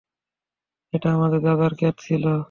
[0.93, 2.23] এটা আমার দাদার ক্ষেত ছিল।